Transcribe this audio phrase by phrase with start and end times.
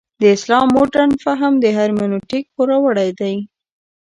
[0.21, 3.35] د اسلام مډرن فهم د هرمنوتیک پوروړی دی.